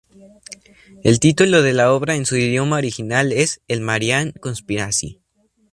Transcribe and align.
El 1.03 1.19
título 1.19 1.61
de 1.61 1.73
la 1.73 1.93
obra, 1.93 2.15
en 2.15 2.25
su 2.25 2.35
idioma 2.35 2.77
original, 2.77 3.31
es 3.31 3.61
"The 3.67 3.79
Marian 3.81 4.31
Conspiracy". 4.31 5.21